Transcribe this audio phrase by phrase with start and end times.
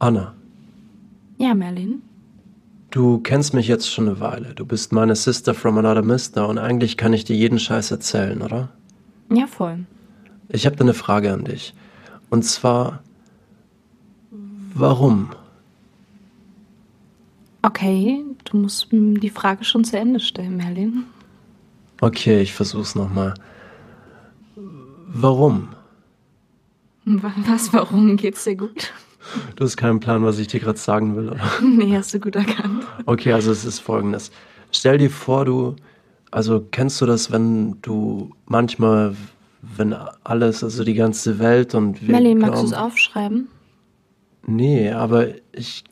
[0.00, 0.34] Anna,
[1.38, 2.02] Ja, Merlin.
[2.90, 4.54] du kennst mich jetzt schon eine Weile.
[4.54, 8.40] Du bist meine Sister from another mister und eigentlich kann ich dir jeden Scheiß erzählen,
[8.42, 8.70] oder?
[9.30, 9.84] Ja, voll.
[10.48, 11.74] Ich habe da eine Frage an dich.
[12.30, 13.02] Und zwar,
[14.74, 15.30] warum?
[17.62, 21.04] Okay, du musst die Frage schon zu Ende stellen, Merlin.
[22.00, 23.34] Okay, ich versuch's nochmal.
[25.12, 25.68] Warum?
[27.04, 28.92] Wa- Was, warum geht's dir gut?
[29.56, 31.40] Du hast keinen Plan, was ich dir gerade sagen will, oder?
[31.62, 32.84] Nee, hast du gut erkannt.
[33.06, 34.30] Okay, also es ist folgendes.
[34.72, 35.76] Stell dir vor, du,
[36.30, 39.14] also kennst du das, wenn du manchmal,
[39.62, 43.48] wenn alles, also die ganze Welt und wir Merlin, magst du es aufschreiben?
[44.46, 45.84] Nee, aber ich,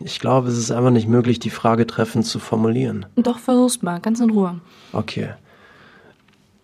[0.00, 3.06] ich glaube, es ist einfach nicht möglich, die Frage treffend zu formulieren.
[3.16, 4.60] Doch, versuch's mal, ganz in Ruhe.
[4.92, 5.30] Okay.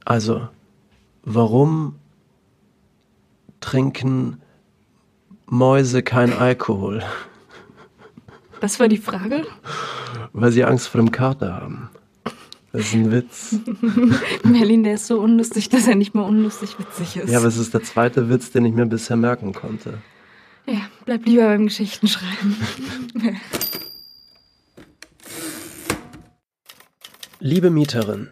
[0.04, 0.48] Also,
[1.24, 1.96] warum
[3.60, 4.41] trinken
[5.52, 7.02] Mäuse kein Alkohol?
[8.62, 9.44] Das war die Frage?
[10.32, 11.90] Weil sie Angst vor dem Kater haben.
[12.72, 13.56] Das ist ein Witz.
[14.44, 17.28] Merlin, der ist so unlustig, dass er nicht mal unlustig witzig ist.
[17.30, 19.98] Ja, aber es ist der zweite Witz, den ich mir bisher merken konnte.
[20.64, 22.56] ja bleib lieber beim Geschichtenschreiben.
[27.40, 28.30] Liebe Mieterin,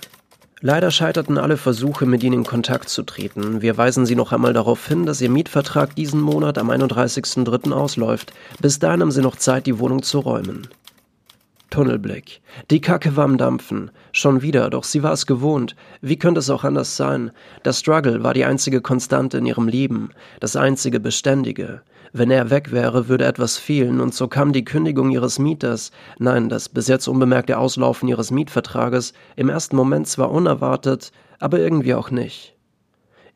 [0.60, 3.62] leider scheiterten alle Versuche, mit Ihnen in Kontakt zu treten.
[3.62, 7.72] Wir weisen Sie noch einmal darauf hin, dass Ihr Mietvertrag diesen Monat am 31.03.
[7.72, 8.32] ausläuft.
[8.60, 10.68] Bis dahin haben Sie noch Zeit, die Wohnung zu räumen.
[11.70, 12.40] Tunnelblick.
[12.70, 13.92] Die Kacke war am Dampfen.
[14.12, 15.76] Schon wieder, doch sie war es gewohnt.
[16.00, 17.30] Wie könnte es auch anders sein?
[17.64, 21.82] Der Struggle war die einzige Konstante in ihrem Leben, das einzige Beständige.
[22.12, 26.48] Wenn er weg wäre, würde etwas fehlen, und so kam die Kündigung ihres Mieters, nein,
[26.48, 32.10] das bis jetzt unbemerkte Auslaufen ihres Mietvertrages, im ersten Moment zwar unerwartet, aber irgendwie auch
[32.10, 32.56] nicht.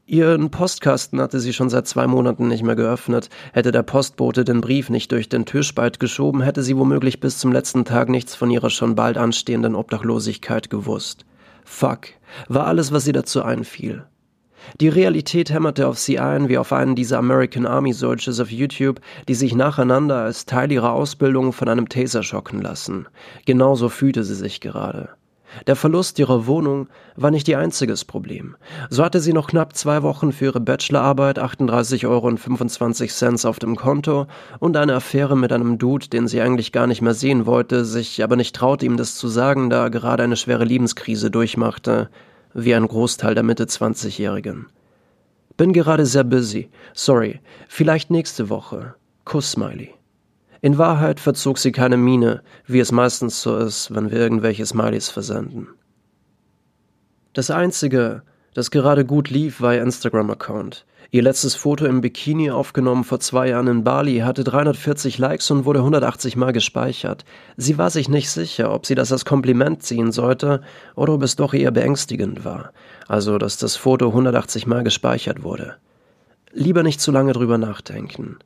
[0.06, 3.30] Ihren Postkasten hatte sie schon seit zwei Monaten nicht mehr geöffnet.
[3.55, 7.52] Hätte der Postbote den Brief nicht durch den Türspalt geschoben, hätte sie womöglich bis zum
[7.52, 11.24] letzten Tag nichts von ihrer schon bald anstehenden Obdachlosigkeit gewusst.
[11.64, 12.08] Fuck,
[12.48, 14.05] war alles, was ihr dazu einfiel.
[14.80, 19.01] Die Realität hämmerte auf sie ein, wie auf einen dieser American Army Soldiers auf YouTube,
[19.29, 23.07] die sich nacheinander als Teil ihrer Ausbildung von einem Taser schocken lassen.
[23.47, 25.11] Genauso fühlte sie sich gerade.
[25.67, 28.57] Der Verlust ihrer Wohnung war nicht ihr einziges Problem.
[28.91, 34.27] So hatte sie noch knapp zwei Wochen für ihre Bachelorarbeit 38,25 Euro auf dem Konto
[34.58, 38.23] und eine Affäre mit einem Dude, den sie eigentlich gar nicht mehr sehen wollte, sich
[38.23, 42.11] aber nicht traute, ihm das zu sagen, da er gerade eine schwere Lebenskrise durchmachte,
[42.54, 44.66] wie ein Großteil der Mitte 20-Jährigen.
[45.56, 46.70] Bin gerade sehr busy.
[46.94, 47.40] Sorry.
[47.68, 48.94] Vielleicht nächste Woche.
[49.24, 49.94] Kuss-Smiley.
[50.60, 55.10] In Wahrheit verzog sie keine Miene, wie es meistens so ist, wenn wir irgendwelche Smileys
[55.10, 55.68] versenden.
[57.34, 58.22] Das Einzige,
[58.54, 60.86] das gerade gut lief, war ihr Instagram-Account.
[61.10, 65.64] Ihr letztes Foto im Bikini, aufgenommen vor zwei Jahren in Bali, hatte 340 Likes und
[65.64, 67.24] wurde 180 Mal gespeichert.
[67.56, 70.60] Sie war sich nicht sicher, ob sie das als Kompliment ziehen sollte
[70.96, 72.72] oder ob es doch eher beängstigend war.
[73.06, 75.76] Also, dass das Foto 180 Mal gespeichert wurde.
[76.52, 78.38] Lieber nicht zu lange drüber nachdenken.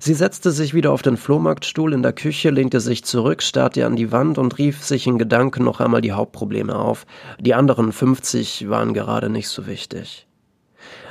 [0.00, 3.96] Sie setzte sich wieder auf den Flohmarktstuhl in der Küche, lehnte sich zurück, starrte an
[3.96, 7.06] die Wand und rief sich in Gedanken noch einmal die Hauptprobleme auf.
[7.40, 10.26] Die anderen 50 waren gerade nicht so wichtig.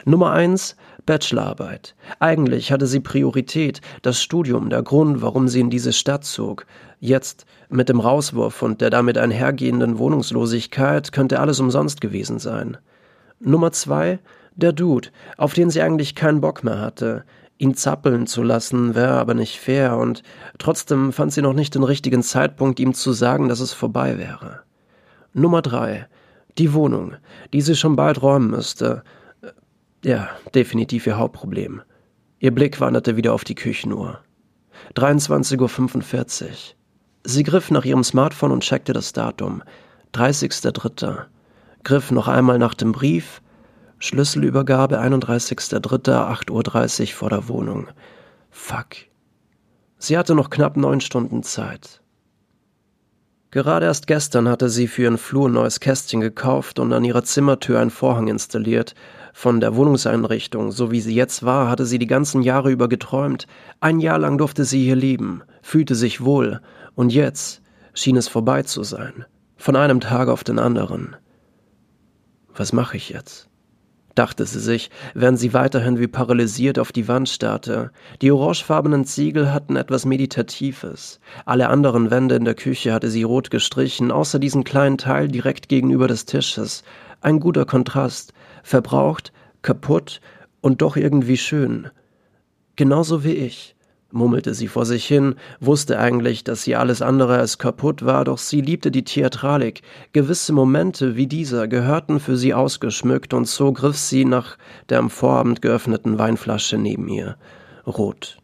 [0.06, 0.76] Nummer eins
[1.06, 1.96] Bachelorarbeit.
[2.20, 6.66] Eigentlich hatte sie Priorität, das Studium, der Grund, warum sie in diese Stadt zog.
[7.00, 12.78] Jetzt, mit dem Rauswurf und der damit einhergehenden Wohnungslosigkeit, könnte alles umsonst gewesen sein.
[13.40, 14.20] Nummer zwei
[14.56, 17.24] der Dude, auf den sie eigentlich keinen Bock mehr hatte.
[17.64, 20.22] Ihn zappeln zu lassen, wäre aber nicht fair, und
[20.58, 24.64] trotzdem fand sie noch nicht den richtigen Zeitpunkt, ihm zu sagen, dass es vorbei wäre.
[25.32, 26.10] Nummer drei.
[26.58, 27.14] Die Wohnung,
[27.54, 29.04] die sie schon bald räumen müsste.
[30.04, 31.82] Ja, definitiv ihr Hauptproblem.
[32.40, 34.20] Ihr Blick wanderte wieder auf die Küchenuhr.
[34.98, 36.50] 23.45 Uhr.
[37.24, 39.64] Sie griff nach ihrem Smartphone und checkte das Datum.
[40.14, 41.28] 30.03.
[41.86, 43.42] Griff noch einmal nach dem Brief.
[44.04, 45.80] Schlüsselübergabe 31.03.
[45.80, 47.88] 8.30 Uhr vor der Wohnung.
[48.52, 48.98] Fuck.
[49.98, 52.02] Sie hatte noch knapp neun Stunden Zeit.
[53.52, 57.24] Gerade erst gestern hatte sie für ihren Flur ein neues Kästchen gekauft und an ihrer
[57.24, 58.94] Zimmertür einen Vorhang installiert.
[59.32, 63.48] Von der Wohnungseinrichtung, so wie sie jetzt war, hatte sie die ganzen Jahre über geträumt.
[63.80, 66.60] Ein Jahr lang durfte sie hier leben, fühlte sich wohl,
[66.96, 67.62] und jetzt
[67.94, 69.24] schien es vorbei zu sein.
[69.56, 71.16] Von einem Tag auf den anderen.
[72.54, 73.48] Was mache ich jetzt?
[74.16, 77.92] Dachte sie sich, während sie weiterhin wie paralysiert auf die Wand starrte.
[78.22, 81.20] Die orangefarbenen Ziegel hatten etwas Meditatives.
[81.46, 85.70] Alle anderen Wände in der Küche hatte sie rot gestrichen, außer diesen kleinen Teil direkt
[85.70, 86.84] gegenüber des Tisches.
[87.22, 88.34] Ein guter Kontrast.
[88.64, 90.22] Verbraucht, kaputt
[90.62, 91.90] und doch irgendwie schön.
[92.76, 93.73] Genauso wie ich.
[94.14, 98.38] Murmelte sie vor sich hin, wusste eigentlich, dass sie alles andere als kaputt war, doch
[98.38, 99.82] sie liebte die Theatralik.
[100.14, 104.58] Gewisse Momente wie dieser gehörten für sie ausgeschmückt, und so griff sie nach
[104.90, 107.38] der am Vorabend geöffneten Weinflasche neben ihr.
[107.86, 108.38] Rot.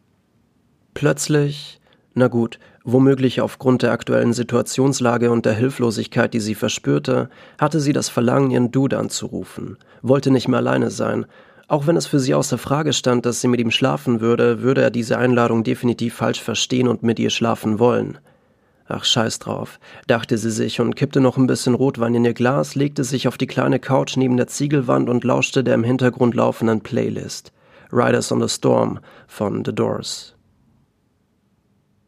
[0.94, 1.80] Plötzlich,
[2.14, 7.94] na gut, womöglich aufgrund der aktuellen Situationslage und der Hilflosigkeit, die sie verspürte, hatte sie
[7.94, 11.26] das Verlangen, ihren Dude anzurufen, wollte nicht mehr alleine sein,
[11.70, 14.82] auch wenn es für sie außer Frage stand, dass sie mit ihm schlafen würde, würde
[14.82, 18.18] er diese Einladung definitiv falsch verstehen und mit ihr schlafen wollen.
[18.88, 22.74] Ach, scheiß drauf, dachte sie sich und kippte noch ein bisschen Rotwein in ihr Glas,
[22.74, 26.82] legte sich auf die kleine Couch neben der Ziegelwand und lauschte der im Hintergrund laufenden
[26.82, 27.52] Playlist.
[27.92, 30.36] Riders on the Storm von The Doors.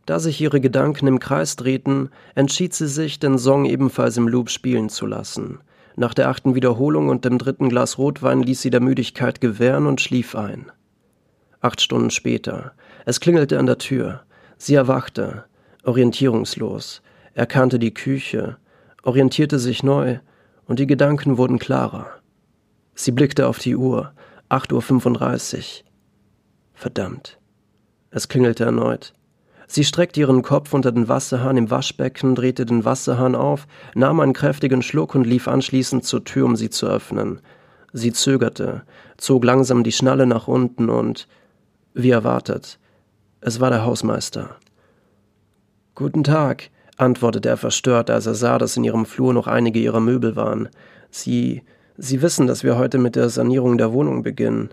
[0.07, 4.49] Da sich ihre Gedanken im Kreis drehten, entschied sie sich, den Song ebenfalls im Loop
[4.49, 5.59] spielen zu lassen.
[6.01, 10.01] Nach der achten Wiederholung und dem dritten Glas Rotwein ließ sie der Müdigkeit gewähren und
[10.01, 10.71] schlief ein.
[11.59, 12.71] Acht Stunden später.
[13.05, 14.23] Es klingelte an der Tür.
[14.57, 15.43] Sie erwachte,
[15.83, 17.03] orientierungslos,
[17.35, 18.57] erkannte die Küche,
[19.03, 20.17] orientierte sich neu,
[20.65, 22.07] und die Gedanken wurden klarer.
[22.95, 24.11] Sie blickte auf die Uhr.
[24.49, 25.63] 8.35 Uhr.
[26.73, 27.37] Verdammt.
[28.09, 29.13] Es klingelte erneut.
[29.73, 34.33] Sie streckte ihren Kopf unter den Wasserhahn im Waschbecken, drehte den Wasserhahn auf, nahm einen
[34.33, 37.39] kräftigen Schluck und lief anschließend zur Tür, um sie zu öffnen.
[37.93, 38.83] Sie zögerte,
[39.15, 41.25] zog langsam die Schnalle nach unten und
[41.93, 42.79] wie erwartet,
[43.39, 44.57] es war der Hausmeister.
[45.95, 50.01] Guten Tag, antwortete er verstört, als er sah, dass in ihrem Flur noch einige ihrer
[50.01, 50.67] Möbel waren.
[51.11, 51.63] Sie
[51.95, 54.69] Sie wissen, dass wir heute mit der Sanierung der Wohnung beginnen.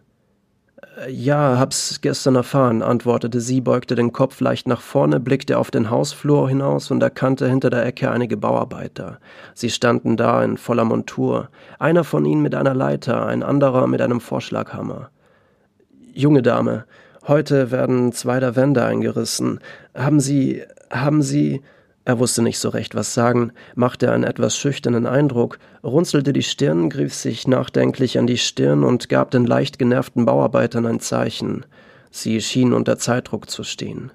[1.08, 5.90] Ja, hab's gestern erfahren, antwortete sie, beugte den Kopf leicht nach vorne, blickte auf den
[5.90, 9.18] Hausflur hinaus und erkannte hinter der Ecke einige Bauarbeiter.
[9.54, 11.48] Sie standen da in voller Montur,
[11.78, 15.10] einer von ihnen mit einer Leiter, ein anderer mit einem Vorschlaghammer.
[16.12, 16.84] Junge Dame,
[17.26, 19.60] heute werden zwei der Wände eingerissen.
[19.96, 21.62] Haben Sie, haben Sie,
[22.08, 26.88] er wusste nicht so recht, was sagen, machte einen etwas schüchternen Eindruck, runzelte die Stirn,
[26.88, 31.66] griff sich nachdenklich an die Stirn und gab den leicht genervten Bauarbeitern ein Zeichen.
[32.10, 34.10] Sie schienen unter Zeitdruck zu stehen.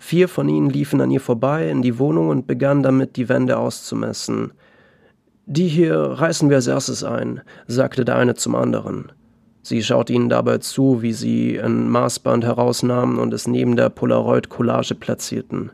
[0.00, 3.58] Vier von ihnen liefen an ihr vorbei in die Wohnung und begannen damit, die Wände
[3.58, 4.50] auszumessen.
[5.46, 9.12] Die hier reißen wir als erstes ein, sagte der eine zum anderen.
[9.62, 14.96] Sie schaute ihnen dabei zu, wie sie ein Maßband herausnahmen und es neben der Polaroid-Collage
[14.96, 15.70] platzierten.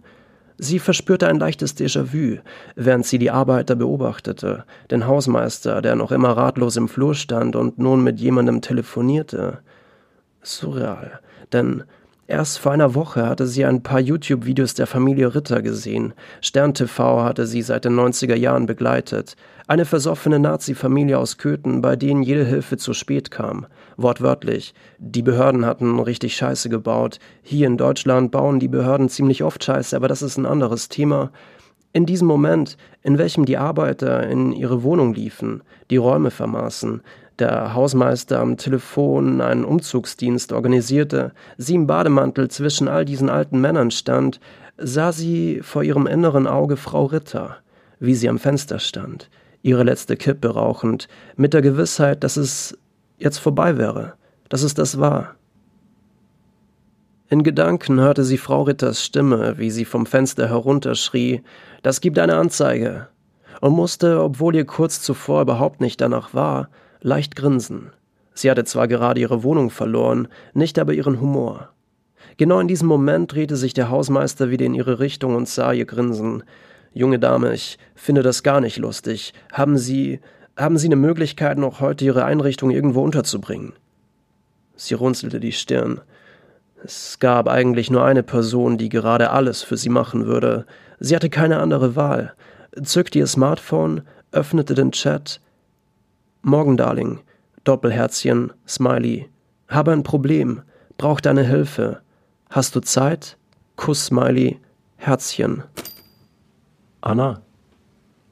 [0.58, 2.38] Sie verspürte ein leichtes Déjà-vu,
[2.76, 7.78] während sie die Arbeiter beobachtete, den Hausmeister, der noch immer ratlos im Flur stand und
[7.78, 9.58] nun mit jemandem telefonierte.
[10.42, 11.20] Surreal,
[11.52, 11.84] denn
[12.26, 16.14] erst vor einer Woche hatte sie ein paar YouTube-Videos der Familie Ritter gesehen.
[16.40, 19.36] Stern TV hatte sie seit den 90er Jahren begleitet.
[19.68, 23.66] Eine versoffene Nazi-Familie aus Köthen, bei denen jede Hilfe zu spät kam.
[23.96, 24.74] Wortwörtlich.
[24.98, 27.18] Die Behörden hatten richtig Scheiße gebaut.
[27.42, 31.30] Hier in Deutschland bauen die Behörden ziemlich oft Scheiße, aber das ist ein anderes Thema.
[31.92, 37.00] In diesem Moment, in welchem die Arbeiter in ihre Wohnung liefen, die Räume vermaßen,
[37.38, 43.90] der Hausmeister am Telefon einen Umzugsdienst organisierte, sie im Bademantel zwischen all diesen alten Männern
[43.90, 44.40] stand,
[44.78, 47.56] sah sie vor ihrem inneren Auge Frau Ritter,
[47.98, 49.30] wie sie am Fenster stand,
[49.62, 52.76] ihre letzte Kippe rauchend, mit der Gewissheit, dass es
[53.18, 54.14] jetzt vorbei wäre,
[54.48, 55.34] dass es das war.
[57.28, 61.42] In Gedanken hörte sie Frau Ritters Stimme, wie sie vom Fenster herunterschrie,
[61.82, 63.08] das gibt eine Anzeige,
[63.60, 66.68] und musste, obwohl ihr kurz zuvor überhaupt nicht danach war,
[67.06, 67.92] leicht grinsen.
[68.34, 71.70] Sie hatte zwar gerade ihre Wohnung verloren, nicht aber ihren Humor.
[72.36, 75.86] Genau in diesem Moment drehte sich der Hausmeister wieder in ihre Richtung und sah ihr
[75.86, 76.42] grinsen.
[76.92, 79.32] Junge Dame, ich finde das gar nicht lustig.
[79.52, 80.20] Haben Sie,
[80.56, 83.72] haben Sie eine Möglichkeit, noch heute Ihre Einrichtung irgendwo unterzubringen?
[84.74, 86.00] Sie runzelte die Stirn.
[86.84, 90.66] Es gab eigentlich nur eine Person, die gerade alles für sie machen würde.
[90.98, 92.34] Sie hatte keine andere Wahl.
[92.82, 95.40] Zückte ihr Smartphone, öffnete den Chat.
[96.48, 97.18] Morgen, Darling.
[97.64, 99.28] Doppelherzchen, Smiley.
[99.66, 100.62] Habe ein Problem.
[100.96, 102.02] Brauch deine Hilfe.
[102.50, 103.36] Hast du Zeit?
[103.74, 104.60] Kuss, Smiley.
[104.94, 105.64] Herzchen.
[107.00, 107.42] Anna?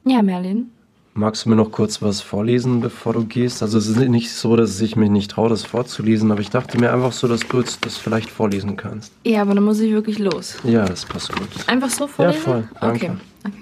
[0.05, 0.71] Ja, Merlin.
[1.15, 3.65] Magst du mir noch kurz was vorlesen, bevor du gehst?
[3.65, 6.79] Also es ist nicht so, dass ich mich nicht traue, das vorzulesen, aber ich dachte
[6.79, 9.13] mir einfach so, dass du jetzt das vielleicht vorlesen kannst.
[9.25, 10.57] Ja, aber dann muss ich wirklich los.
[10.63, 11.49] Ja, das passt gut.
[11.67, 12.39] Einfach so vorlesen?
[12.39, 12.69] Ja, voll.
[12.81, 13.07] Danke.
[13.07, 13.17] Okay.
[13.45, 13.59] okay.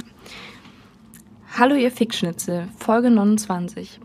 [1.58, 4.00] Hallo ihr Fickschnitzel, Folge 29.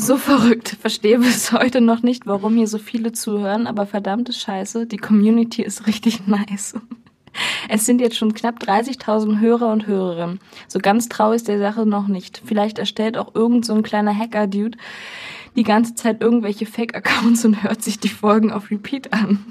[0.00, 4.86] So verrückt, verstehe bis heute noch nicht, warum hier so viele zuhören, aber verdammte Scheiße,
[4.86, 6.74] die Community ist richtig nice.
[7.68, 10.40] Es sind jetzt schon knapp 30.000 Hörer und Hörerinnen.
[10.68, 12.40] So ganz trau ist der Sache noch nicht.
[12.42, 14.78] Vielleicht erstellt auch irgend so ein kleiner Hacker-Dude
[15.54, 19.44] die ganze Zeit irgendwelche Fake-Accounts und hört sich die Folgen auf Repeat an.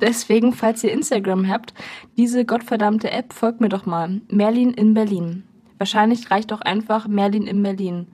[0.00, 1.74] Deswegen, falls ihr Instagram habt,
[2.16, 4.22] diese gottverdammte App, folgt mir doch mal.
[4.28, 5.44] Merlin in Berlin.
[5.76, 8.06] Wahrscheinlich reicht auch einfach Merlin in Berlin.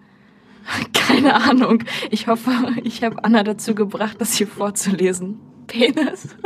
[0.92, 1.84] Keine Ahnung.
[2.10, 2.50] Ich hoffe,
[2.84, 5.40] ich habe Anna dazu gebracht, das hier vorzulesen.
[5.66, 6.36] Penis.